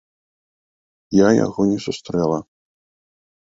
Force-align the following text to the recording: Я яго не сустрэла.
Я 1.17 1.29
яго 1.45 1.61
не 1.73 1.77
сустрэла. 1.85 2.39